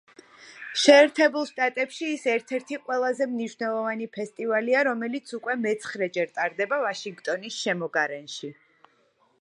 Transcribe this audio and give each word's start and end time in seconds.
შეერთებულ 0.83 1.43
შტატებში 1.49 2.07
ის 2.13 2.23
ერთ-ერთი 2.35 2.79
ყველაზე 2.87 3.27
მნიშვნელოვანი 3.33 4.09
ფესტივალია, 4.17 4.81
რომელიც 4.89 5.35
უკვე 5.39 5.57
მეცხრეჯერ 5.67 6.33
ტარდება 6.39 6.83
ვაშინგტონის 6.87 7.61
შემოგარენში. 7.67 8.53